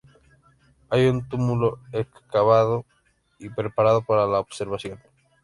[0.89, 2.85] Hay un túmulo excavado
[3.37, 4.99] y preparado para la observación.